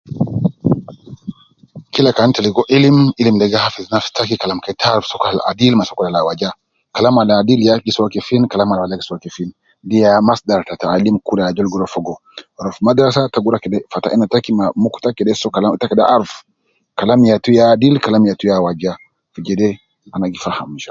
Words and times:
Kila 1.93 2.11
kan 2.17 2.29
ta 2.35 2.39
ligo 2.45 2.61
ilim 2.75 2.97
,ilim 3.21 3.35
de 3.41 3.45
gi 3.51 3.57
hafidh 3.63 3.87
nafsi 3.93 4.09
taki 4.17 4.35
Kalam 4.41 4.59
ke 4.63 4.71
ta 4.81 4.87
aruf 4.93 5.07
sokol 5.11 5.37
ab 5.39 5.49
adil 5.51 5.73
me 5.77 5.83
sokol 5.89 6.05
ab 6.15 6.21
awaja 6.23 6.49
,Kalam 6.95 7.15
al 7.21 7.29
adil 7.41 7.59
ya 7.67 7.71
ab 7.75 7.81
gi 7.85 7.91
soo 7.97 8.11
kefin, 8.13 8.43
Kalam 8.51 8.69
ab 8.69 8.73
al 8.75 8.79
awaja 8.81 8.95
gi 8.99 9.07
soo 9.09 9.23
kefin, 9.23 9.49
de 9.89 9.95
ya 10.03 10.11
masdal 10.29 10.61
ta 10.67 10.73
taalim 10.83 11.15
kul 11.27 11.39
ajol 11.43 11.67
gi 11.71 11.77
rua 11.79 11.93
fogo, 11.93 12.15
rua 12.63 12.71
fi 12.75 12.81
madrasa 12.87 13.21
ta 13.33 13.37
gi 13.43 13.49
rua 13.51 13.63
kede 13.63 13.77
fata 13.91 14.07
ena 14.13 14.25
taki 14.33 14.51
me 14.57 14.65
muku 14.83 14.97
taki 15.03 15.13
keta 15.13 15.17
kede 15.19 15.39
soo 15.41 15.53
kalam 15.55 15.71
ta 15.81 15.85
kede 15.91 16.03
aruf, 16.15 16.33
kalam 16.99 17.19
yatu 17.29 17.49
ya 17.57 17.63
adil, 17.73 17.95
kalam 18.05 18.23
yatu 18.29 18.43
ya 18.49 18.55
awaja, 18.59 18.91
fi 19.33 19.39
jede 19.47 19.67
ana 20.15 20.25
gi 20.33 20.39
fa 20.43 20.51